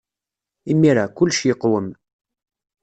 [0.71, 1.87] Imir-a, kullec yeqwem.